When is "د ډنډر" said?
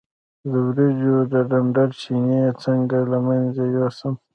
1.31-1.89